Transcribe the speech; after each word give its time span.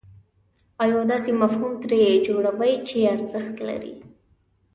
او 0.79 0.87
یو 0.93 1.01
داسې 1.11 1.31
مفهوم 1.41 1.73
ترې 1.83 1.99
جوړوئ 2.27 2.73
چې 2.87 2.97
ارزښت 3.15 3.55
لري. 3.69 3.95